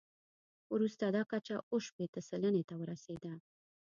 [0.73, 3.33] وروسته دا کچه اووه شپېته سلنې ته ورسېده.